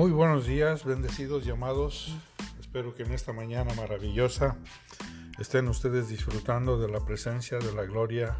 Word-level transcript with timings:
Muy 0.00 0.12
buenos 0.12 0.46
días, 0.46 0.86
bendecidos 0.86 1.44
llamados. 1.44 2.16
Espero 2.58 2.94
que 2.94 3.02
en 3.02 3.12
esta 3.12 3.34
mañana 3.34 3.74
maravillosa 3.74 4.56
estén 5.38 5.68
ustedes 5.68 6.08
disfrutando 6.08 6.80
de 6.80 6.88
la 6.88 7.04
presencia, 7.04 7.58
de 7.58 7.70
la 7.74 7.84
gloria, 7.84 8.38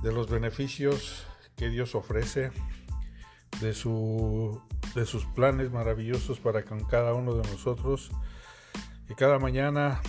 de 0.00 0.12
los 0.12 0.30
beneficios 0.30 1.26
que 1.56 1.70
Dios 1.70 1.96
ofrece, 1.96 2.52
de, 3.60 3.74
su, 3.74 4.62
de 4.94 5.06
sus 5.06 5.26
planes 5.26 5.72
maravillosos 5.72 6.38
para 6.38 6.64
con 6.64 6.84
cada 6.84 7.14
uno 7.14 7.34
de 7.34 7.50
nosotros. 7.50 8.12
Y 9.08 9.14
cada 9.14 9.40
mañana 9.40 10.00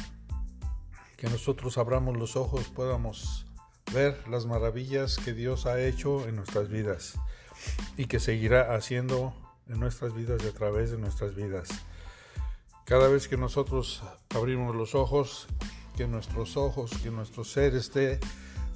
que 1.17 1.27
nosotros 1.27 1.79
abramos 1.79 2.15
los 2.17 2.35
ojos 2.35 2.67
podamos 2.67 3.47
ver 3.91 4.15
las 4.29 4.45
maravillas 4.45 5.17
que 5.17 5.33
Dios 5.33 5.65
ha 5.65 5.81
hecho 5.81 6.27
en 6.27 6.35
nuestras 6.35 6.69
vidas 6.69 7.15
y 7.97 8.05
que 8.05 8.19
seguirá 8.19 8.75
haciendo 8.75 9.33
en 9.67 9.79
nuestras 9.79 10.13
vidas 10.13 10.41
y 10.43 10.47
a 10.47 10.53
través 10.53 10.91
de 10.91 10.97
nuestras 10.97 11.35
vidas. 11.35 11.69
Cada 12.85 13.07
vez 13.07 13.27
que 13.27 13.37
nosotros 13.37 14.03
abrimos 14.35 14.75
los 14.75 14.95
ojos, 14.95 15.47
que 15.95 16.07
nuestros 16.07 16.57
ojos, 16.57 16.91
que 17.03 17.11
nuestro 17.11 17.43
ser 17.43 17.75
esté 17.75 18.19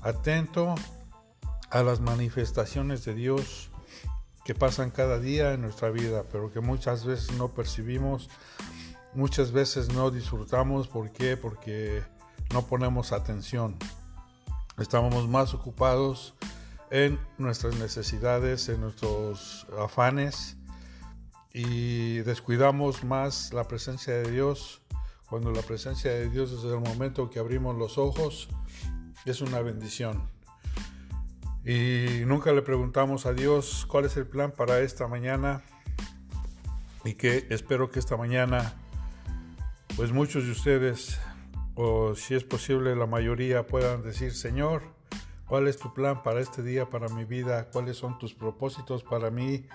atento 0.01 0.75
a 1.69 1.83
las 1.83 1.99
manifestaciones 1.99 3.03
de 3.03 3.13
Dios 3.13 3.71
que 4.45 4.53
pasan 4.53 4.91
cada 4.91 5.19
día 5.19 5.53
en 5.53 5.61
nuestra 5.61 5.89
vida, 5.89 6.23
pero 6.31 6.51
que 6.51 6.59
muchas 6.59 7.03
veces 7.03 7.35
no 7.35 7.49
percibimos, 7.49 8.29
muchas 9.13 9.51
veces 9.51 9.91
no 9.91 10.11
disfrutamos. 10.11 10.87
¿Por 10.87 11.11
qué? 11.11 11.35
Porque 11.35 12.03
no 12.53 12.67
ponemos 12.67 13.11
atención. 13.11 13.75
Estamos 14.77 15.27
más 15.27 15.55
ocupados 15.55 16.35
en 16.91 17.19
nuestras 17.39 17.75
necesidades, 17.77 18.69
en 18.69 18.81
nuestros 18.81 19.65
afanes 19.79 20.57
y 21.57 22.17
descuidamos 22.23 23.05
más 23.05 23.53
la 23.53 23.65
presencia 23.65 24.13
de 24.13 24.29
Dios. 24.29 24.81
Cuando 25.29 25.51
la 25.51 25.61
presencia 25.61 26.11
de 26.11 26.29
Dios 26.29 26.51
desde 26.51 26.75
el 26.75 26.81
momento 26.81 27.29
que 27.29 27.39
abrimos 27.39 27.77
los 27.77 27.97
ojos 27.97 28.49
es 29.23 29.39
una 29.39 29.61
bendición. 29.61 30.29
Y 31.63 32.25
nunca 32.25 32.51
le 32.51 32.61
preguntamos 32.61 33.25
a 33.25 33.33
Dios 33.33 33.85
cuál 33.87 34.03
es 34.03 34.17
el 34.17 34.27
plan 34.27 34.51
para 34.51 34.81
esta 34.81 35.07
mañana 35.07 35.63
y 37.05 37.13
que 37.13 37.47
espero 37.49 37.89
que 37.89 37.99
esta 37.99 38.17
mañana 38.17 38.73
pues 39.95 40.11
muchos 40.11 40.43
de 40.43 40.51
ustedes 40.51 41.21
o 41.75 42.15
si 42.15 42.35
es 42.35 42.43
posible 42.43 42.97
la 42.97 43.05
mayoría 43.05 43.65
puedan 43.65 44.03
decir 44.03 44.33
Señor, 44.33 44.94
¿cuál 45.47 45.67
es 45.67 45.77
tu 45.77 45.93
plan 45.93 46.23
para 46.23 46.39
este 46.39 46.63
día, 46.63 46.89
para 46.89 47.07
mi 47.09 47.25
vida? 47.25 47.69
¿Cuáles 47.71 47.97
son 47.97 48.17
tus 48.19 48.33
propósitos 48.33 49.03
para 49.03 49.29
mí? 49.29 49.65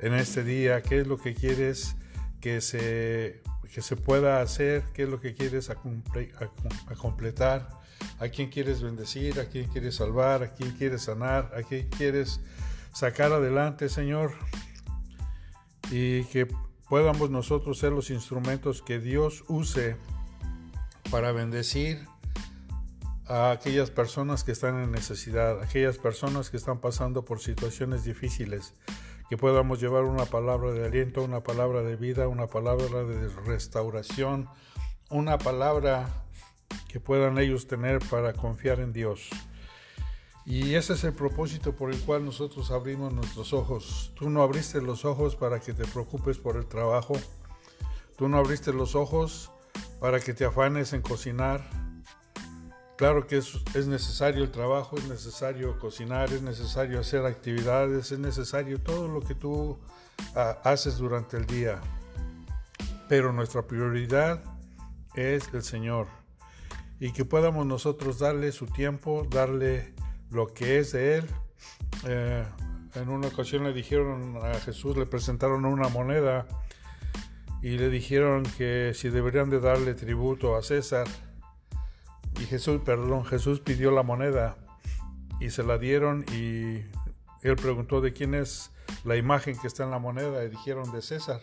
en 0.00 0.14
este 0.14 0.42
día, 0.42 0.82
qué 0.82 1.00
es 1.00 1.06
lo 1.06 1.18
que 1.18 1.34
quieres 1.34 1.94
que 2.40 2.60
se, 2.60 3.42
que 3.72 3.82
se 3.82 3.96
pueda 3.96 4.40
hacer, 4.40 4.82
qué 4.94 5.02
es 5.02 5.08
lo 5.08 5.20
que 5.20 5.34
quieres 5.34 5.68
a, 5.68 5.76
completar, 6.96 7.68
a 8.18 8.28
quién 8.28 8.48
quieres 8.48 8.82
bendecir, 8.82 9.38
a 9.40 9.44
quién 9.44 9.68
quieres 9.68 9.96
salvar, 9.96 10.42
a 10.42 10.54
quién 10.54 10.72
quieres 10.72 11.02
sanar, 11.02 11.52
a 11.54 11.62
quién 11.62 11.88
quieres 11.88 12.40
sacar 12.94 13.32
adelante, 13.32 13.90
Señor, 13.90 14.32
y 15.90 16.24
que 16.24 16.48
podamos 16.88 17.30
nosotros 17.30 17.78
ser 17.78 17.92
los 17.92 18.10
instrumentos 18.10 18.80
que 18.80 18.98
Dios 18.98 19.44
use 19.48 19.96
para 21.10 21.30
bendecir 21.32 22.06
a 23.30 23.52
aquellas 23.52 23.92
personas 23.92 24.42
que 24.42 24.50
están 24.50 24.82
en 24.82 24.90
necesidad, 24.90 25.62
aquellas 25.62 25.98
personas 25.98 26.50
que 26.50 26.56
están 26.56 26.80
pasando 26.80 27.24
por 27.24 27.38
situaciones 27.38 28.02
difíciles, 28.02 28.74
que 29.28 29.36
podamos 29.36 29.80
llevar 29.80 30.02
una 30.02 30.24
palabra 30.24 30.72
de 30.72 30.84
aliento, 30.84 31.22
una 31.22 31.40
palabra 31.40 31.82
de 31.82 31.94
vida, 31.94 32.26
una 32.26 32.48
palabra 32.48 33.04
de 33.04 33.28
restauración, 33.46 34.48
una 35.10 35.38
palabra 35.38 36.24
que 36.88 36.98
puedan 36.98 37.38
ellos 37.38 37.68
tener 37.68 38.00
para 38.10 38.32
confiar 38.32 38.80
en 38.80 38.92
Dios. 38.92 39.28
Y 40.44 40.74
ese 40.74 40.94
es 40.94 41.04
el 41.04 41.12
propósito 41.12 41.76
por 41.76 41.92
el 41.92 42.00
cual 42.00 42.24
nosotros 42.24 42.72
abrimos 42.72 43.12
nuestros 43.12 43.52
ojos. 43.52 44.10
Tú 44.16 44.28
no 44.28 44.42
abriste 44.42 44.82
los 44.82 45.04
ojos 45.04 45.36
para 45.36 45.60
que 45.60 45.72
te 45.72 45.84
preocupes 45.84 46.38
por 46.38 46.56
el 46.56 46.66
trabajo. 46.66 47.14
Tú 48.16 48.28
no 48.28 48.38
abriste 48.38 48.72
los 48.72 48.96
ojos 48.96 49.52
para 50.00 50.18
que 50.18 50.34
te 50.34 50.44
afanes 50.44 50.92
en 50.94 51.02
cocinar, 51.02 51.79
Claro 53.00 53.26
que 53.26 53.38
es, 53.38 53.86
necesario 53.86 54.44
el 54.44 54.50
trabajo, 54.50 54.98
es 54.98 55.08
necesario 55.08 55.78
cocinar, 55.78 56.30
es 56.34 56.42
necesario 56.42 57.00
hacer 57.00 57.24
actividades, 57.24 58.12
es 58.12 58.18
necesario 58.18 58.78
todo 58.78 59.08
lo 59.08 59.22
que 59.22 59.34
tú 59.34 59.78
ah, 60.34 60.58
haces 60.64 60.98
durante 60.98 61.38
el 61.38 61.46
día. 61.46 61.80
Pero 63.08 63.32
nuestra 63.32 63.62
prioridad 63.62 64.44
es 65.14 65.48
el 65.54 65.62
Señor. 65.62 66.08
Y 66.98 67.12
que 67.12 67.24
podamos 67.24 67.64
nosotros 67.64 68.18
darle 68.18 68.52
su 68.52 68.66
tiempo, 68.66 69.26
darle 69.30 69.94
lo 70.30 70.48
que 70.48 70.78
es 70.78 70.92
de 70.92 71.16
Él. 71.16 71.26
Eh, 72.06 72.44
en 72.96 73.08
una 73.08 73.28
ocasión 73.28 73.64
le 73.64 73.72
dijeron 73.72 74.36
a 74.42 74.60
Jesús, 74.60 74.98
le 74.98 75.06
presentaron 75.06 75.64
una 75.64 75.88
moneda 75.88 76.46
y 77.62 77.78
le 77.78 77.88
dijeron 77.88 78.42
que 78.58 78.92
si 78.94 79.08
deberían 79.08 79.48
de 79.48 79.58
darle 79.58 79.94
tributo 79.94 80.54
a 80.54 80.62
César. 80.62 81.08
Y 82.40 82.46
Jesús, 82.46 82.80
perdón, 82.84 83.26
Jesús 83.26 83.60
pidió 83.60 83.90
la 83.90 84.02
moneda 84.02 84.56
y 85.40 85.50
se 85.50 85.62
la 85.62 85.76
dieron 85.76 86.24
y 86.32 86.76
él 87.42 87.56
preguntó 87.56 88.00
de 88.00 88.14
quién 88.14 88.34
es 88.34 88.70
la 89.04 89.16
imagen 89.16 89.58
que 89.58 89.66
está 89.66 89.84
en 89.84 89.90
la 89.90 89.98
moneda 89.98 90.42
y 90.44 90.48
dijeron 90.48 90.90
de 90.90 91.02
César. 91.02 91.42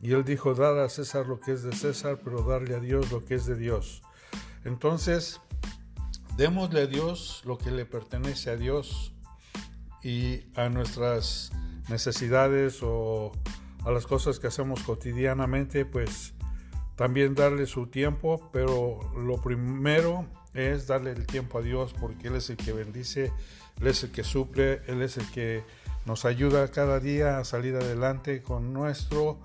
Y 0.00 0.12
él 0.12 0.24
dijo, 0.24 0.54
dar 0.54 0.76
a 0.78 0.88
César 0.88 1.26
lo 1.26 1.38
que 1.38 1.52
es 1.52 1.62
de 1.62 1.72
César, 1.72 2.18
pero 2.24 2.42
darle 2.42 2.74
a 2.74 2.80
Dios 2.80 3.12
lo 3.12 3.24
que 3.24 3.36
es 3.36 3.46
de 3.46 3.54
Dios. 3.54 4.02
Entonces, 4.64 5.40
démosle 6.36 6.82
a 6.82 6.86
Dios 6.86 7.42
lo 7.44 7.56
que 7.56 7.70
le 7.70 7.86
pertenece 7.86 8.50
a 8.50 8.56
Dios 8.56 9.12
y 10.02 10.46
a 10.56 10.68
nuestras 10.68 11.52
necesidades 11.88 12.80
o 12.82 13.30
a 13.84 13.92
las 13.92 14.06
cosas 14.06 14.40
que 14.40 14.48
hacemos 14.48 14.82
cotidianamente, 14.82 15.84
pues 15.84 16.34
también 17.02 17.34
darle 17.34 17.66
su 17.66 17.88
tiempo, 17.88 18.48
pero 18.52 19.00
lo 19.16 19.40
primero 19.40 20.24
es 20.54 20.86
darle 20.86 21.10
el 21.10 21.26
tiempo 21.26 21.58
a 21.58 21.60
Dios 21.60 21.92
porque 22.00 22.28
Él 22.28 22.36
es 22.36 22.48
el 22.48 22.56
que 22.56 22.70
bendice, 22.70 23.32
Él 23.80 23.88
es 23.88 24.04
el 24.04 24.12
que 24.12 24.22
suple, 24.22 24.82
Él 24.86 25.02
es 25.02 25.16
el 25.16 25.28
que 25.32 25.64
nos 26.06 26.24
ayuda 26.24 26.70
cada 26.70 27.00
día 27.00 27.38
a 27.38 27.44
salir 27.44 27.74
adelante 27.74 28.40
con 28.40 28.72
nuestro 28.72 29.40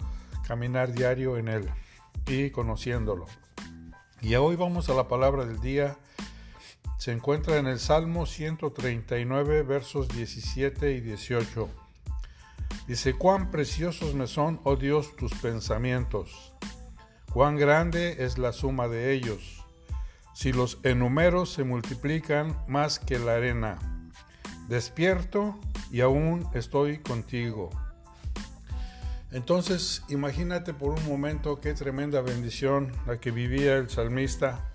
caminar 0.48 0.94
diario 0.94 1.36
en 1.40 1.48
Él 1.48 1.68
y 2.28 2.52
conociéndolo. 2.52 3.26
Y 4.22 4.36
hoy 4.36 4.56
vamos 4.56 4.88
a 4.90 4.94
la 4.94 5.08
palabra 5.08 5.44
del 5.44 5.60
día. 5.60 5.98
Se 7.00 7.12
encuentra 7.12 7.58
en 7.58 7.66
el 7.66 7.80
Salmo 7.80 8.28
139, 8.28 9.64
versos 9.64 10.08
17 10.10 10.92
y 10.92 11.02
18. 11.02 11.68
Dice, 12.88 13.16
cuán 13.16 13.50
preciosos 13.50 14.14
me 14.14 14.28
son, 14.28 14.62
oh 14.64 14.76
Dios, 14.76 15.16
tus 15.16 15.34
pensamientos 15.34 16.54
cuán 17.34 17.56
grande 17.56 18.24
es 18.26 18.38
la 18.38 18.54
suma 18.54 18.88
de 18.88 19.14
ellos. 19.14 19.64
Si 20.34 20.54
los 20.54 20.80
enumeros 20.84 21.52
se 21.52 21.64
multiplican 21.64 22.58
más 22.68 23.00
que 23.00 23.20
la 23.20 23.36
arena. 23.36 23.78
Despierto 24.68 25.60
y 25.92 26.02
aún 26.02 26.48
estoy 26.54 27.00
contigo. 27.00 27.70
Entonces, 29.32 30.04
imagínate 30.10 30.74
por 30.74 30.92
un 30.92 31.06
momento 31.06 31.60
qué 31.60 31.74
tremenda 31.74 32.22
bendición 32.22 32.92
la 33.06 33.20
que 33.20 33.32
vivía 33.32 33.76
el 33.76 33.90
salmista, 33.90 34.72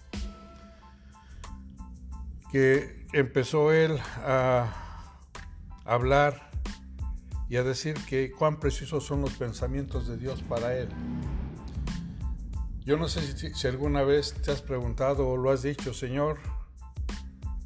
que 2.50 3.06
empezó 3.12 3.72
él 3.72 3.98
a 4.24 4.82
hablar 5.84 6.50
y 7.48 7.56
a 7.56 7.62
decir 7.62 7.94
que 8.06 8.30
cuán 8.30 8.60
preciosos 8.60 9.04
son 9.04 9.22
los 9.22 9.32
pensamientos 9.34 10.06
de 10.06 10.16
Dios 10.16 10.42
para 10.42 10.76
él. 10.76 10.88
Yo 12.84 12.96
no 12.96 13.06
sé 13.06 13.52
si, 13.54 13.66
alguna 13.68 14.02
vez 14.02 14.34
te 14.42 14.50
has 14.50 14.60
preguntado 14.60 15.28
o 15.28 15.36
lo 15.36 15.52
has 15.52 15.62
dicho, 15.62 15.94
Señor, 15.94 16.38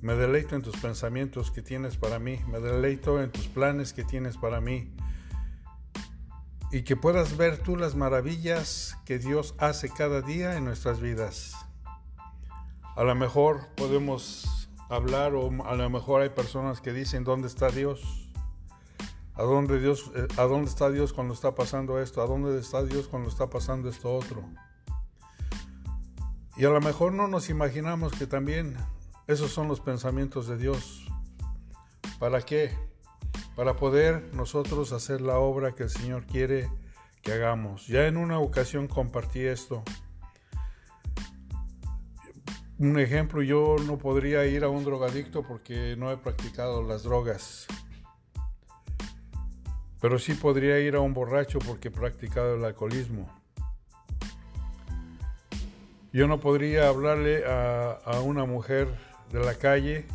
me 0.02 0.14
deleito 0.14 0.54
en 0.54 0.60
tus 0.60 0.76
pensamientos 0.76 1.50
que 1.50 1.62
tienes 1.62 1.96
para 1.96 2.18
mí, 2.18 2.38
me 2.48 2.60
deleito 2.60 3.22
en 3.22 3.32
tus 3.32 3.48
planes 3.48 3.94
que 3.94 4.04
tienes 4.04 4.36
para 4.36 4.60
mí. 4.60 4.94
Y 6.70 6.82
que 6.82 6.96
puedas 6.96 7.38
ver 7.38 7.56
tú 7.58 7.76
las 7.76 7.94
maravillas 7.94 8.98
que 9.06 9.18
Dios 9.18 9.54
hace 9.56 9.88
cada 9.88 10.20
día 10.20 10.58
en 10.58 10.66
nuestras 10.66 11.00
vidas. 11.00 11.54
A 12.94 13.02
lo 13.02 13.14
mejor 13.14 13.68
podemos 13.74 14.68
hablar 14.90 15.34
o 15.34 15.50
a 15.64 15.76
lo 15.76 15.88
mejor 15.88 16.20
hay 16.20 16.30
personas 16.30 16.82
que 16.82 16.92
dicen, 16.92 17.24
¿dónde 17.24 17.48
está 17.48 17.70
Dios? 17.70 18.28
¿A 19.34 19.44
dónde, 19.44 19.80
Dios, 19.80 20.10
eh, 20.14 20.28
¿A 20.36 20.42
dónde 20.42 20.68
está 20.68 20.90
Dios 20.90 21.14
cuando 21.14 21.32
está 21.32 21.54
pasando 21.54 22.00
esto? 22.00 22.20
¿A 22.20 22.26
dónde 22.26 22.58
está 22.58 22.84
Dios 22.84 23.08
cuando 23.08 23.30
está 23.30 23.48
pasando 23.48 23.88
esto 23.88 24.14
otro? 24.14 24.44
Y 26.56 26.64
a 26.64 26.70
lo 26.70 26.80
mejor 26.80 27.12
no 27.12 27.28
nos 27.28 27.50
imaginamos 27.50 28.12
que 28.14 28.26
también 28.26 28.76
esos 29.26 29.50
son 29.50 29.68
los 29.68 29.80
pensamientos 29.80 30.46
de 30.46 30.56
Dios. 30.56 31.06
¿Para 32.18 32.40
qué? 32.40 32.70
Para 33.54 33.76
poder 33.76 34.32
nosotros 34.32 34.92
hacer 34.92 35.20
la 35.20 35.38
obra 35.38 35.74
que 35.74 35.82
el 35.82 35.90
Señor 35.90 36.24
quiere 36.24 36.70
que 37.20 37.32
hagamos. 37.32 37.86
Ya 37.88 38.06
en 38.06 38.16
una 38.16 38.38
ocasión 38.38 38.88
compartí 38.88 39.40
esto. 39.40 39.82
Un 42.78 42.98
ejemplo, 42.98 43.42
yo 43.42 43.76
no 43.86 43.98
podría 43.98 44.46
ir 44.46 44.64
a 44.64 44.68
un 44.68 44.84
drogadicto 44.84 45.42
porque 45.42 45.94
no 45.98 46.10
he 46.10 46.16
practicado 46.16 46.82
las 46.82 47.02
drogas. 47.02 47.66
Pero 50.00 50.18
sí 50.18 50.34
podría 50.34 50.78
ir 50.78 50.94
a 50.94 51.00
un 51.00 51.12
borracho 51.12 51.58
porque 51.58 51.88
he 51.88 51.90
practicado 51.90 52.54
el 52.54 52.64
alcoholismo. 52.64 53.35
Yo 56.16 56.26
no 56.26 56.40
podría 56.40 56.88
hablarle 56.88 57.44
a, 57.44 57.90
a 57.90 58.20
una 58.20 58.46
mujer 58.46 58.88
de 59.30 59.44
la 59.44 59.54
calle 59.56 60.06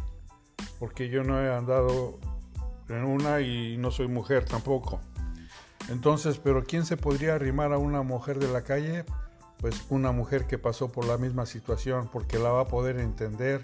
porque 0.79 1.09
yo 1.09 1.23
no 1.23 1.39
he 1.39 1.53
andado 1.53 2.17
en 2.89 3.03
una 3.03 3.41
y 3.41 3.77
no 3.77 3.91
soy 3.91 4.07
mujer 4.07 4.45
tampoco. 4.45 4.99
Entonces, 5.89 6.39
pero 6.39 6.63
¿quién 6.63 6.87
se 6.87 6.97
podría 6.97 7.35
arrimar 7.35 7.71
a 7.71 7.77
una 7.77 8.01
mujer 8.01 8.39
de 8.39 8.51
la 8.51 8.63
calle? 8.63 9.05
Pues 9.59 9.79
una 9.89 10.11
mujer 10.11 10.47
que 10.47 10.57
pasó 10.57 10.91
por 10.91 11.05
la 11.05 11.19
misma 11.19 11.45
situación, 11.45 12.09
porque 12.11 12.39
la 12.39 12.49
va 12.49 12.61
a 12.61 12.67
poder 12.67 12.99
entender, 12.99 13.61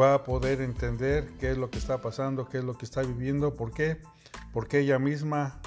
va 0.00 0.14
a 0.14 0.22
poder 0.22 0.60
entender 0.60 1.32
qué 1.40 1.50
es 1.50 1.58
lo 1.58 1.68
que 1.68 1.78
está 1.78 2.00
pasando, 2.00 2.48
qué 2.48 2.58
es 2.58 2.64
lo 2.64 2.78
que 2.78 2.84
está 2.84 3.02
viviendo, 3.02 3.54
¿por 3.54 3.72
qué? 3.72 4.00
Porque 4.52 4.78
ella 4.78 5.00
misma 5.00 5.60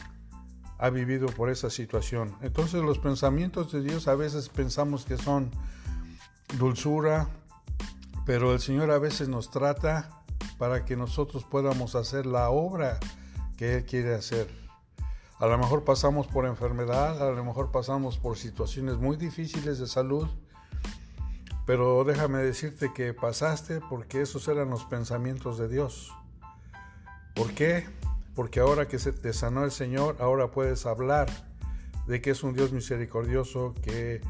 ha 0.83 0.89
vivido 0.89 1.27
por 1.27 1.49
esa 1.49 1.69
situación. 1.69 2.35
Entonces 2.41 2.81
los 2.83 2.99
pensamientos 2.99 3.71
de 3.71 3.81
Dios 3.81 4.09
a 4.09 4.15
veces 4.15 4.49
pensamos 4.49 5.05
que 5.05 5.17
son 5.17 5.49
dulzura, 6.59 7.29
pero 8.25 8.51
el 8.51 8.59
Señor 8.59 8.91
a 8.91 8.99
veces 8.99 9.29
nos 9.29 9.49
trata 9.49 10.09
para 10.57 10.83
que 10.83 10.97
nosotros 10.97 11.45
podamos 11.45 11.95
hacer 11.95 12.25
la 12.25 12.49
obra 12.49 12.99
que 13.55 13.77
Él 13.77 13.85
quiere 13.85 14.13
hacer. 14.13 14.49
A 15.39 15.45
lo 15.45 15.57
mejor 15.57 15.85
pasamos 15.85 16.27
por 16.27 16.45
enfermedad, 16.45 17.25
a 17.25 17.31
lo 17.31 17.45
mejor 17.45 17.71
pasamos 17.71 18.17
por 18.17 18.37
situaciones 18.37 18.97
muy 18.97 19.15
difíciles 19.15 19.79
de 19.79 19.87
salud, 19.87 20.27
pero 21.65 22.03
déjame 22.03 22.39
decirte 22.39 22.91
que 22.93 23.13
pasaste 23.13 23.79
porque 23.89 24.21
esos 24.21 24.49
eran 24.49 24.69
los 24.69 24.83
pensamientos 24.83 25.57
de 25.57 25.69
Dios. 25.69 26.11
¿Por 27.35 27.53
qué? 27.53 27.87
Porque 28.35 28.59
ahora 28.59 28.87
que 28.87 28.99
se 28.99 29.11
te 29.11 29.33
sanó 29.33 29.63
el 29.63 29.71
Señor, 29.71 30.17
ahora 30.19 30.51
puedes 30.51 30.85
hablar 30.85 31.27
de 32.07 32.21
que 32.21 32.31
es 32.31 32.43
un 32.43 32.53
Dios 32.53 32.71
misericordioso, 32.71 33.73
que 33.83 34.21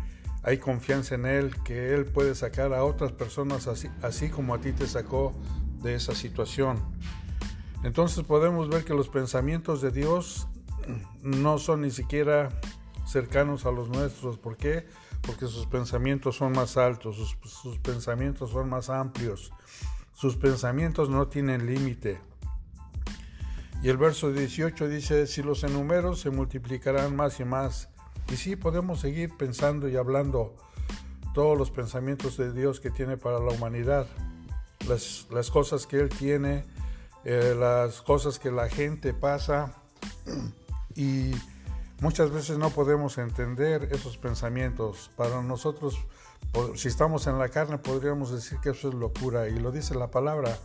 hay 0.43 0.57
confianza 0.57 1.15
en 1.15 1.25
Él, 1.25 1.55
que 1.63 1.93
Él 1.93 2.05
puede 2.05 2.35
sacar 2.35 2.73
a 2.73 2.83
otras 2.83 3.13
personas 3.13 3.67
así, 3.67 4.29
como 4.29 4.53
a 4.53 4.59
ti 4.59 4.73
te 4.73 4.87
sacó 4.87 5.33
de 5.81 5.95
esa 5.95 6.13
situación. 6.13 6.79
Entonces 7.83 8.23
podemos 8.23 8.69
ver 8.69 8.83
que 8.83 8.93
los 8.93 9.09
pensamientos 9.09 9.81
de 9.81 9.91
Dios 9.91 10.47
no 11.21 11.57
son 11.57 11.81
ni 11.81 11.91
siquiera 11.91 12.49
cercanos 13.05 13.65
a 13.65 13.71
los 13.71 13.89
nuestros. 13.89 14.37
¿Por 14.37 14.57
qué? 14.57 14.85
Porque 15.21 15.47
sus 15.47 15.65
pensamientos 15.65 16.35
son 16.35 16.51
más 16.51 16.75
altos, 16.75 17.37
sus 17.43 17.79
pensamientos 17.79 18.51
son 18.51 18.69
más 18.69 18.89
amplios, 18.89 19.53
sus 20.13 20.35
pensamientos 20.35 21.09
no 21.09 21.27
tienen 21.27 21.65
límite. 21.65 22.19
Y 23.83 23.89
el 23.89 23.97
verso 23.97 24.31
18 24.31 24.87
dice, 24.87 25.27
si 25.27 25.43
los 25.43 25.65
enumeros 25.65 26.21
se 26.21 26.29
multiplicarán 26.29 27.17
más 27.17 27.41
y 27.41 27.43
más. 27.43 27.89
Y 28.31 28.37
sí, 28.37 28.55
podemos 28.55 29.01
seguir 29.01 29.35
pensando 29.35 29.89
y 29.89 29.97
hablando 29.97 30.55
todos 31.33 31.57
los 31.57 31.69
pensamientos 31.69 32.37
de 32.37 32.53
Dios 32.53 32.79
que 32.79 32.91
tiene 32.91 33.17
para 33.17 33.39
la 33.39 33.51
humanidad 33.51 34.07
las, 34.87 35.27
las 35.31 35.51
cosas 35.51 35.85
que 35.85 35.99
Él 35.99 36.07
tiene, 36.07 36.63
eh, 37.25 37.55
las 37.59 38.01
cosas 38.01 38.39
que 38.39 38.51
la 38.51 38.69
gente 38.69 39.13
pasa 39.13 39.73
y 40.95 41.31
muchas 41.99 42.31
veces 42.31 42.57
no 42.57 42.69
podemos 42.69 43.17
entender 43.17 43.89
esos 43.91 44.17
pensamientos. 44.17 45.11
Para 45.17 45.41
nosotros, 45.41 45.99
si 46.75 46.87
estamos 46.87 47.27
en 47.27 47.37
la 47.37 47.49
carne, 47.49 47.79
podríamos 47.79 48.31
decir 48.31 48.59
que 48.59 48.69
eso 48.69 48.87
es 48.87 48.93
locura 48.93 49.49
y 49.49 49.59
lo 49.59 49.73
dice 49.73 49.93
la 49.93 50.09
palabra 50.09 50.57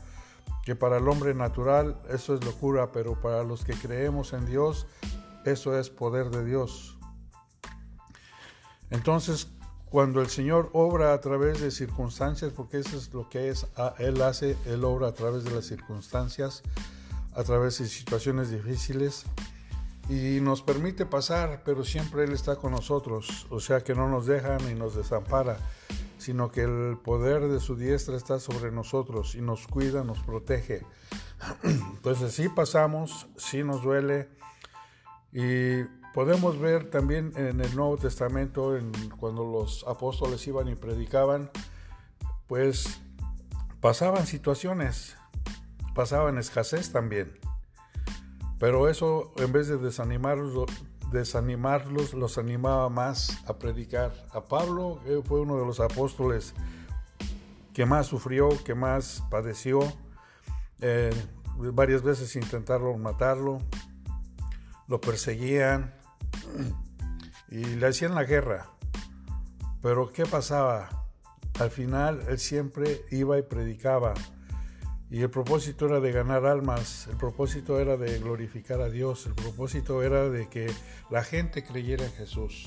que 0.64 0.76
para 0.76 0.98
el 0.98 1.08
hombre 1.08 1.34
natural 1.34 2.00
eso 2.10 2.34
es 2.34 2.44
locura, 2.44 2.92
pero 2.92 3.20
para 3.20 3.42
los 3.42 3.64
que 3.64 3.74
creemos 3.74 4.32
en 4.32 4.46
Dios, 4.46 4.86
eso 5.44 5.78
es 5.78 5.90
poder 5.90 6.30
de 6.30 6.44
Dios. 6.44 6.98
Entonces, 8.90 9.48
cuando 9.90 10.20
el 10.20 10.28
Señor 10.28 10.70
obra 10.72 11.14
a 11.14 11.20
través 11.20 11.60
de 11.60 11.70
circunstancias, 11.70 12.52
porque 12.54 12.78
eso 12.78 12.96
es 12.96 13.12
lo 13.12 13.28
que 13.28 13.48
es, 13.48 13.66
Él 13.98 14.20
hace, 14.22 14.56
Él 14.66 14.84
obra 14.84 15.08
a 15.08 15.14
través 15.14 15.44
de 15.44 15.50
las 15.50 15.64
circunstancias, 15.64 16.62
a 17.34 17.42
través 17.44 17.78
de 17.78 17.86
situaciones 17.86 18.50
difíciles 18.50 19.24
y 20.08 20.40
nos 20.40 20.62
permite 20.62 21.06
pasar, 21.06 21.62
pero 21.64 21.84
siempre 21.84 22.24
Él 22.24 22.32
está 22.32 22.56
con 22.56 22.72
nosotros, 22.72 23.46
o 23.50 23.60
sea 23.60 23.82
que 23.82 23.94
no 23.94 24.08
nos 24.08 24.26
deja 24.26 24.56
ni 24.58 24.74
nos 24.74 24.94
desampara, 24.94 25.58
sino 26.28 26.50
que 26.50 26.60
el 26.60 26.98
poder 27.02 27.48
de 27.48 27.58
su 27.58 27.74
diestra 27.74 28.14
está 28.14 28.38
sobre 28.38 28.70
nosotros 28.70 29.34
y 29.34 29.40
nos 29.40 29.66
cuida, 29.66 30.04
nos 30.04 30.18
protege. 30.18 30.84
Entonces 31.62 32.34
sí 32.34 32.50
pasamos, 32.50 33.28
sí 33.38 33.64
nos 33.64 33.82
duele 33.82 34.28
y 35.32 35.84
Podemos 36.12 36.58
ver 36.58 36.90
también 36.90 37.32
en 37.36 37.60
el 37.60 37.76
Nuevo 37.76 37.96
Testamento, 37.96 38.76
en, 38.76 38.90
cuando 39.20 39.44
los 39.44 39.86
apóstoles 39.86 40.46
iban 40.46 40.68
y 40.68 40.74
predicaban, 40.74 41.50
pues 42.46 43.00
pasaban 43.80 44.26
situaciones, 44.26 45.16
pasaban 45.94 46.36
escasez 46.36 46.92
también. 46.92 47.38
Pero 48.58 48.88
eso, 48.88 49.32
en 49.36 49.52
vez 49.52 49.68
de 49.68 49.78
desanimarlos, 49.78 50.68
desanimarlos, 51.10 52.14
los 52.14 52.38
animaba 52.38 52.88
más 52.88 53.42
a 53.46 53.58
predicar. 53.58 54.12
A 54.32 54.44
Pablo 54.44 55.00
fue 55.24 55.40
uno 55.40 55.58
de 55.58 55.66
los 55.66 55.80
apóstoles 55.80 56.54
que 57.72 57.86
más 57.86 58.06
sufrió, 58.06 58.48
que 58.64 58.74
más 58.74 59.22
padeció. 59.30 59.80
Eh, 60.80 61.10
varias 61.56 62.02
veces 62.02 62.34
intentaron 62.36 63.00
matarlo, 63.00 63.58
lo 64.86 65.00
perseguían, 65.00 65.94
y 67.50 67.64
le 67.64 67.86
hacían 67.86 68.14
la 68.14 68.24
guerra. 68.24 68.66
Pero 69.82 70.12
¿qué 70.12 70.26
pasaba? 70.26 71.06
Al 71.58 71.70
final 71.70 72.24
él 72.28 72.38
siempre 72.38 73.04
iba 73.10 73.38
y 73.38 73.42
predicaba. 73.42 74.14
Y 75.10 75.22
el 75.22 75.30
propósito 75.30 75.86
era 75.86 76.00
de 76.00 76.12
ganar 76.12 76.44
almas, 76.44 77.06
el 77.10 77.16
propósito 77.16 77.80
era 77.80 77.96
de 77.96 78.18
glorificar 78.18 78.82
a 78.82 78.90
Dios, 78.90 79.24
el 79.26 79.34
propósito 79.34 80.02
era 80.02 80.28
de 80.28 80.48
que 80.48 80.70
la 81.10 81.24
gente 81.24 81.64
creyera 81.64 82.04
en 82.04 82.12
Jesús. 82.12 82.66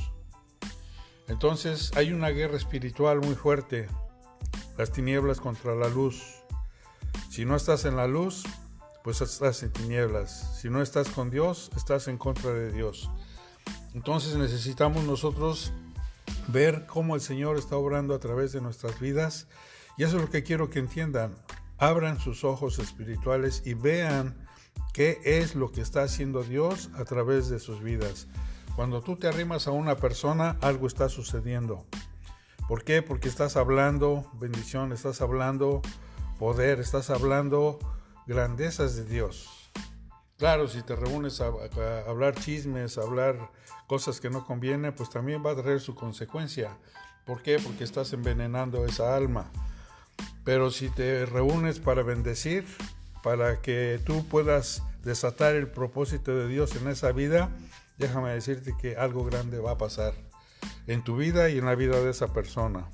Entonces 1.27 1.91
hay 1.95 2.13
una 2.13 2.29
guerra 2.29 2.57
espiritual 2.57 3.19
muy 3.19 3.35
fuerte, 3.35 3.87
las 4.77 4.91
tinieblas 4.91 5.39
contra 5.39 5.75
la 5.75 5.87
luz. 5.87 6.23
Si 7.29 7.45
no 7.45 7.55
estás 7.55 7.85
en 7.85 7.95
la 7.95 8.07
luz, 8.07 8.43
pues 9.03 9.21
estás 9.21 9.61
en 9.63 9.71
tinieblas. 9.71 10.59
Si 10.59 10.69
no 10.69 10.81
estás 10.81 11.09
con 11.09 11.29
Dios, 11.29 11.71
estás 11.75 12.07
en 12.07 12.17
contra 12.17 12.51
de 12.51 12.71
Dios. 12.71 13.09
Entonces 13.93 14.35
necesitamos 14.35 15.03
nosotros 15.03 15.71
ver 16.47 16.85
cómo 16.87 17.15
el 17.15 17.21
Señor 17.21 17.57
está 17.57 17.75
obrando 17.75 18.15
a 18.15 18.19
través 18.19 18.51
de 18.51 18.61
nuestras 18.61 18.99
vidas. 18.99 19.47
Y 19.97 20.03
eso 20.03 20.17
es 20.17 20.23
lo 20.23 20.29
que 20.29 20.43
quiero 20.43 20.69
que 20.69 20.79
entiendan. 20.79 21.35
Abran 21.81 22.19
sus 22.19 22.43
ojos 22.43 22.77
espirituales 22.77 23.63
y 23.65 23.73
vean 23.73 24.37
qué 24.93 25.19
es 25.25 25.55
lo 25.55 25.71
que 25.71 25.81
está 25.81 26.03
haciendo 26.03 26.43
Dios 26.43 26.91
a 26.93 27.05
través 27.05 27.49
de 27.49 27.57
sus 27.57 27.81
vidas. 27.81 28.27
Cuando 28.75 29.01
tú 29.01 29.15
te 29.15 29.27
arrimas 29.27 29.65
a 29.65 29.71
una 29.71 29.95
persona, 29.95 30.57
algo 30.61 30.85
está 30.85 31.09
sucediendo. 31.09 31.87
¿Por 32.67 32.83
qué? 32.83 33.01
Porque 33.01 33.27
estás 33.27 33.57
hablando 33.57 34.29
bendición, 34.33 34.93
estás 34.93 35.21
hablando 35.21 35.81
poder, 36.37 36.79
estás 36.79 37.09
hablando 37.09 37.79
grandezas 38.27 38.95
de 38.95 39.05
Dios. 39.05 39.71
Claro, 40.37 40.67
si 40.67 40.83
te 40.83 40.95
reúnes 40.95 41.41
a, 41.41 41.47
hablar 42.07 42.35
chismes, 42.35 42.99
a 42.99 43.01
hablar 43.01 43.49
cosas 43.87 44.21
que 44.21 44.29
no 44.29 44.45
convienen, 44.45 44.93
pues 44.93 45.09
también 45.09 45.43
va 45.43 45.53
a 45.53 45.55
traer 45.55 45.79
su 45.79 45.95
consecuencia. 45.95 46.77
¿Por 47.25 47.41
qué? 47.41 47.57
Porque 47.57 47.83
estás 47.83 48.13
envenenando 48.13 48.85
esa 48.85 49.15
alma. 49.15 49.51
Pero 50.43 50.71
si 50.71 50.89
te 50.89 51.25
reúnes 51.25 51.79
para 51.79 52.03
bendecir, 52.03 52.65
para 53.23 53.61
que 53.61 53.99
tú 54.05 54.25
puedas 54.27 54.83
desatar 55.03 55.55
el 55.55 55.67
propósito 55.67 56.35
de 56.35 56.47
Dios 56.47 56.75
en 56.75 56.87
esa 56.87 57.11
vida, 57.11 57.49
déjame 57.97 58.31
decirte 58.31 58.73
que 58.79 58.95
algo 58.95 59.23
grande 59.23 59.59
va 59.59 59.71
a 59.71 59.77
pasar 59.77 60.13
en 60.87 61.03
tu 61.03 61.17
vida 61.17 61.49
y 61.49 61.57
en 61.57 61.65
la 61.65 61.75
vida 61.75 61.99
de 62.01 62.09
esa 62.09 62.33
persona. 62.33 62.89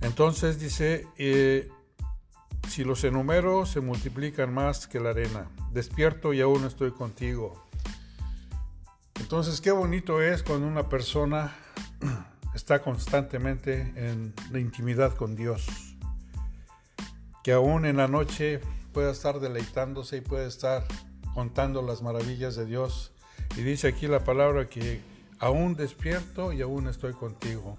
Entonces 0.00 0.58
dice, 0.58 1.06
eh, 1.18 1.68
si 2.68 2.84
los 2.84 3.02
enumero 3.04 3.66
se 3.66 3.80
multiplican 3.80 4.54
más 4.54 4.86
que 4.86 5.00
la 5.00 5.10
arena. 5.10 5.50
Despierto 5.72 6.32
y 6.32 6.40
aún 6.40 6.64
estoy 6.64 6.92
contigo. 6.92 7.66
Entonces, 9.18 9.60
qué 9.60 9.70
bonito 9.70 10.22
es 10.22 10.42
cuando 10.42 10.66
una 10.66 10.88
persona 10.88 11.54
está 12.54 12.82
constantemente 12.82 13.92
en 13.96 14.34
la 14.50 14.58
intimidad 14.58 15.14
con 15.14 15.36
Dios. 15.36 15.66
Que 17.42 17.52
aún 17.52 17.86
en 17.86 17.96
la 17.96 18.08
noche 18.08 18.60
pueda 18.92 19.10
estar 19.12 19.40
deleitándose 19.40 20.18
y 20.18 20.20
pueda 20.20 20.46
estar 20.46 20.84
contando 21.34 21.80
las 21.80 22.02
maravillas 22.02 22.56
de 22.56 22.66
Dios 22.66 23.12
Y 23.56 23.62
dice 23.62 23.88
aquí 23.88 24.06
la 24.06 24.24
palabra 24.24 24.68
que 24.68 25.00
aún 25.38 25.74
despierto 25.74 26.52
y 26.52 26.62
aún 26.62 26.86
estoy 26.86 27.12
contigo. 27.14 27.76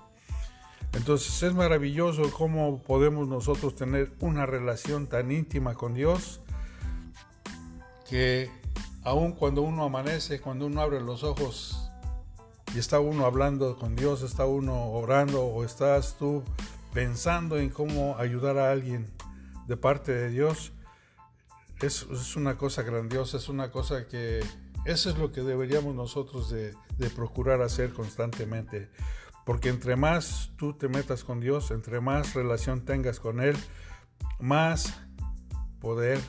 Entonces 0.93 1.43
es 1.43 1.53
maravilloso 1.53 2.29
cómo 2.31 2.81
podemos 2.81 3.27
nosotros 3.27 3.75
tener 3.75 4.11
una 4.19 4.45
relación 4.45 5.07
tan 5.07 5.31
íntima 5.31 5.75
con 5.75 5.93
Dios 5.93 6.41
que 8.09 8.49
aún 9.03 9.31
cuando 9.31 9.61
uno 9.61 9.85
amanece, 9.85 10.41
cuando 10.41 10.65
uno 10.65 10.81
abre 10.81 10.99
los 10.99 11.23
ojos 11.23 11.80
y 12.73 12.79
está 12.79 12.99
uno 12.99 13.25
hablando 13.25 13.77
con 13.77 13.95
Dios, 13.95 14.21
está 14.21 14.45
uno 14.45 14.89
orando 14.91 15.43
o 15.43 15.63
estás 15.63 16.17
tú 16.17 16.43
pensando 16.93 17.57
en 17.57 17.69
cómo 17.69 18.17
ayudar 18.17 18.57
a 18.57 18.71
alguien 18.71 19.07
de 19.67 19.77
parte 19.77 20.11
de 20.13 20.29
Dios, 20.29 20.73
es, 21.81 22.35
una 22.35 22.57
cosa 22.57 22.83
grandiosa, 22.83 23.37
es 23.37 23.49
una 23.49 23.71
cosa 23.71 24.07
que 24.07 24.43
eso 24.85 25.09
es 25.09 25.17
lo 25.17 25.31
que 25.31 25.41
deberíamos 25.41 25.95
nosotros 25.95 26.51
de 26.51 27.09
procurar 27.15 27.61
hacer 27.61 27.91
constantemente. 27.93 28.89
Porque 29.45 29.69
entre 29.69 29.95
más 29.95 30.51
tú 30.57 30.73
te 30.73 30.87
metas 30.87 31.23
con 31.23 31.39
Dios, 31.39 31.71
entre 31.71 31.99
más 31.99 32.35
relación 32.35 32.85
tengas 32.85 33.19
con 33.19 33.41
Él, 33.41 33.57
más 34.39 35.01
poder, 35.79 36.19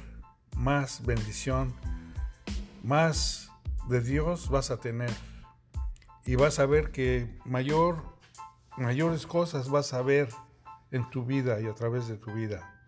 más 0.57 1.05
bendición, 1.05 1.75
más 2.83 3.51
de 3.89 4.01
Dios 4.01 4.49
vas 4.49 4.71
a 4.71 4.79
tener. 4.81 5.11
Y 6.25 6.37
vas 6.37 6.59
a 6.59 6.67
ver 6.67 6.93
que 6.93 7.39
mayor, 7.45 8.03
mayores 8.77 9.27
cosas 9.27 9.69
vas 9.69 9.93
a 9.93 10.03
ver 10.03 10.29
en 10.91 11.09
tu 11.11 11.25
vida 11.25 11.61
y 11.61 11.67
a 11.67 11.75
través 11.75 12.09
de 12.09 12.17
tu 12.17 12.33
vida. 12.33 12.87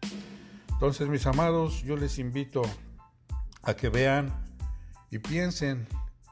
Entonces, 0.68 1.08
mis 1.08 1.26
amados, 1.26 1.82
yo 1.82 1.96
les 1.96 2.18
invito 2.18 2.62
a 3.62 3.74
que 3.74 3.88
vean 3.88 4.32
y 5.10 5.18
piensen 5.18 5.88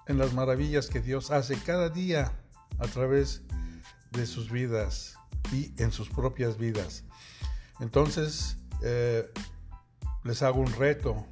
en 0.07 0.19
las 0.19 0.35
maravillas 0.35 0.89
que 0.89 1.01
Dios 1.01 1.31
hace 1.31 1.57
cada 1.57 1.89
día 1.89 2.33
a 2.79 2.87
través 2.87 3.43
de 4.11 4.27
sus 4.27 4.51
vidas 4.51 5.17
y 5.53 5.73
en 5.83 5.93
sus 5.93 6.09
propias 6.11 6.59
vidas. 6.59 7.05
Entonces, 7.81 8.59
eh, 8.83 9.31
les 10.25 10.43
hago 10.43 10.61
un 10.61 10.73
reto. 10.73 11.27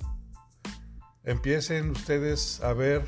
Empiecen 1.25 1.91
ustedes 1.91 2.63
a 2.63 2.73
ver 2.73 3.07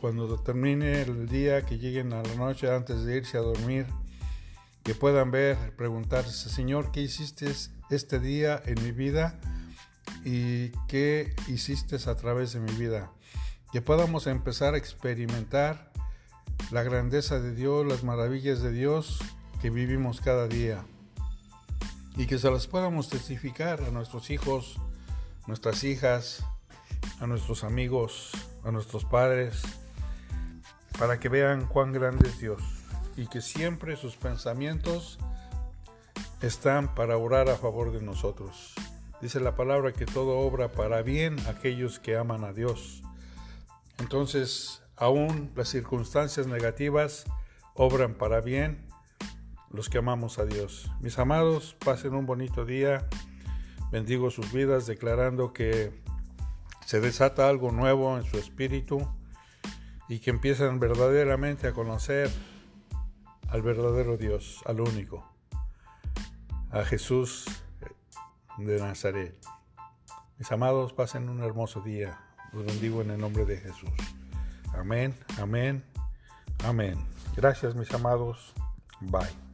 cuando 0.00 0.38
termine 0.38 1.02
el 1.02 1.28
día, 1.28 1.66
que 1.66 1.78
lleguen 1.78 2.12
a 2.12 2.22
la 2.22 2.34
noche 2.36 2.72
antes 2.72 3.04
de 3.04 3.16
irse 3.16 3.36
a 3.36 3.40
dormir, 3.40 3.86
que 4.84 4.94
puedan 4.94 5.32
ver, 5.32 5.74
preguntarse, 5.74 6.50
Señor, 6.50 6.92
¿qué 6.92 7.00
hiciste 7.00 7.52
este 7.90 8.20
día 8.20 8.62
en 8.64 8.80
mi 8.84 8.92
vida? 8.92 9.40
¿Y 10.24 10.68
qué 10.86 11.34
hiciste 11.48 11.96
a 11.96 12.14
través 12.14 12.52
de 12.52 12.60
mi 12.60 12.72
vida? 12.74 13.10
Que 13.72 13.82
podamos 13.82 14.28
empezar 14.28 14.74
a 14.74 14.78
experimentar 14.78 15.90
la 16.70 16.84
grandeza 16.84 17.40
de 17.40 17.56
Dios, 17.56 17.84
las 17.84 18.04
maravillas 18.04 18.62
de 18.62 18.70
Dios 18.70 19.18
que 19.60 19.70
vivimos 19.70 20.20
cada 20.20 20.46
día. 20.46 20.84
Y 22.16 22.26
que 22.26 22.38
se 22.38 22.50
las 22.52 22.68
podamos 22.68 23.08
testificar 23.08 23.82
a 23.82 23.90
nuestros 23.90 24.30
hijos, 24.30 24.76
nuestras 25.48 25.82
hijas, 25.82 26.44
a 27.20 27.26
nuestros 27.26 27.64
amigos, 27.64 28.30
a 28.64 28.70
nuestros 28.70 29.04
padres, 29.04 29.62
para 30.98 31.20
que 31.20 31.28
vean 31.28 31.66
cuán 31.66 31.92
grande 31.92 32.28
es 32.28 32.38
Dios 32.38 32.62
y 33.16 33.26
que 33.26 33.40
siempre 33.40 33.96
sus 33.96 34.16
pensamientos 34.16 35.18
están 36.40 36.94
para 36.94 37.16
orar 37.16 37.48
a 37.48 37.56
favor 37.56 37.92
de 37.92 38.02
nosotros. 38.02 38.74
Dice 39.20 39.40
la 39.40 39.56
palabra 39.56 39.92
que 39.92 40.06
todo 40.06 40.38
obra 40.38 40.68
para 40.68 41.02
bien 41.02 41.36
aquellos 41.48 41.98
que 41.98 42.16
aman 42.16 42.44
a 42.44 42.52
Dios. 42.52 43.02
Entonces, 43.98 44.82
aún 44.96 45.50
las 45.56 45.68
circunstancias 45.68 46.46
negativas 46.46 47.24
obran 47.74 48.14
para 48.14 48.40
bien 48.40 48.86
los 49.70 49.88
que 49.88 49.98
amamos 49.98 50.38
a 50.38 50.44
Dios. 50.44 50.90
Mis 51.00 51.18
amados, 51.18 51.76
pasen 51.84 52.14
un 52.14 52.26
bonito 52.26 52.64
día. 52.64 53.08
Bendigo 53.90 54.30
sus 54.30 54.52
vidas 54.52 54.86
declarando 54.86 55.52
que 55.52 55.92
se 56.88 57.00
desata 57.00 57.50
algo 57.50 57.70
nuevo 57.70 58.16
en 58.16 58.24
su 58.24 58.38
espíritu 58.38 59.06
y 60.08 60.20
que 60.20 60.30
empiezan 60.30 60.80
verdaderamente 60.80 61.68
a 61.68 61.74
conocer 61.74 62.30
al 63.50 63.60
verdadero 63.60 64.16
Dios, 64.16 64.62
al 64.64 64.80
único, 64.80 65.30
a 66.70 66.86
Jesús 66.86 67.44
de 68.56 68.80
Nazaret. 68.80 69.36
Mis 70.38 70.50
amados, 70.50 70.94
pasen 70.94 71.28
un 71.28 71.42
hermoso 71.42 71.82
día. 71.82 72.18
Los 72.54 72.64
bendigo 72.64 73.02
en 73.02 73.10
el 73.10 73.20
nombre 73.20 73.44
de 73.44 73.58
Jesús. 73.58 73.90
Amén, 74.72 75.14
amén, 75.38 75.84
amén. 76.64 77.06
Gracias 77.36 77.74
mis 77.74 77.92
amados. 77.92 78.54
Bye. 79.02 79.47